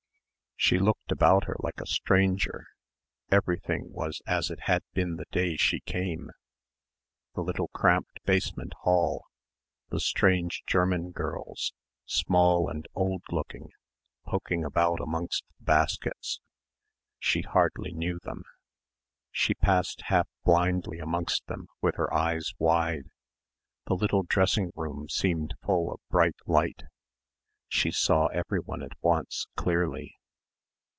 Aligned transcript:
She 0.63 0.77
looked 0.77 1.11
about 1.11 1.45
her 1.45 1.55
like 1.57 1.81
a 1.81 1.87
stranger 1.87 2.67
everything 3.31 3.85
was 3.91 4.21
as 4.27 4.51
it 4.51 4.59
had 4.65 4.83
been 4.93 5.15
the 5.15 5.25
day 5.31 5.55
she 5.55 5.79
came 5.79 6.29
the 7.33 7.41
little 7.41 7.69
cramped 7.69 8.23
basement 8.25 8.73
hall 8.81 9.25
the 9.89 9.99
strange 9.99 10.61
German 10.67 11.13
girls 11.13 11.73
small 12.05 12.69
and 12.69 12.87
old 12.93 13.23
looking, 13.31 13.71
poking 14.27 14.63
about 14.63 14.99
amongst 15.01 15.43
the 15.57 15.63
baskets. 15.65 16.39
She 17.17 17.41
hardly 17.41 17.91
knew 17.93 18.19
them. 18.21 18.43
She 19.31 19.55
passed 19.55 20.03
half 20.09 20.27
blindly 20.43 20.99
amongst 20.99 21.43
them 21.47 21.69
with 21.81 21.95
her 21.95 22.13
eyes 22.13 22.53
wide. 22.59 23.09
The 23.87 23.95
little 23.95 24.21
dressing 24.23 24.71
room 24.75 25.09
seemed 25.09 25.55
full 25.65 25.91
of 25.91 25.99
bright 26.11 26.35
light. 26.45 26.83
She 27.67 27.89
saw 27.89 28.27
everyone 28.27 28.83
at 28.83 28.93
once 29.01 29.47
clearly. 29.55 30.17